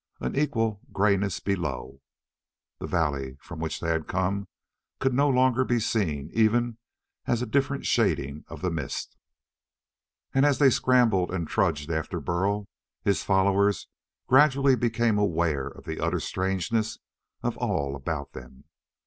[0.19, 2.01] And equal grayness below.
[2.79, 4.47] The valley from which they had come
[4.97, 6.79] could no longer be seen even
[7.27, 9.15] as a different shading of the mist.
[10.33, 12.65] And as they scrambled and trudged after Burl,
[13.03, 13.85] his followers
[14.25, 16.97] gradually became aware of the utter strangeness
[17.43, 18.63] of all about them.